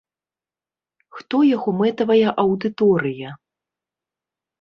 [1.17, 3.29] Хто яго мэтавая аўдыторыя?